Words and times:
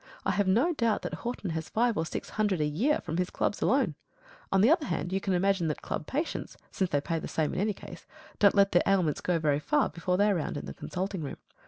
I 0.25 0.31
have 0.31 0.47
no 0.47 0.73
doubt 0.73 1.03
that 1.03 1.13
Horton 1.13 1.51
has 1.51 1.69
five 1.69 1.95
or 1.95 2.07
six 2.07 2.29
hundred 2.31 2.59
a 2.59 2.65
year 2.65 3.01
from 3.01 3.17
his 3.17 3.29
clubs 3.29 3.61
alone. 3.61 3.93
On 4.51 4.61
the 4.61 4.71
other 4.71 4.87
hand, 4.87 5.13
you 5.13 5.21
can 5.21 5.35
imagine 5.35 5.67
that 5.67 5.83
club 5.83 6.07
patients, 6.07 6.57
since 6.71 6.89
they 6.89 7.01
pay 7.01 7.19
the 7.19 7.27
same 7.27 7.53
in 7.53 7.59
any 7.59 7.73
case, 7.73 8.07
don't 8.39 8.55
let 8.55 8.71
their 8.71 8.81
ailments 8.87 9.21
go 9.21 9.37
very 9.37 9.59
far 9.59 9.89
before 9.89 10.17
they 10.17 10.31
are 10.31 10.35
round 10.35 10.57
in 10.57 10.65
the 10.65 10.73
consulting 10.73 11.21
room. 11.21 11.37